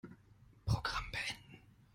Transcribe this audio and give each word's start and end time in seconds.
Programm 0.65 1.11
beenden. 1.11 1.61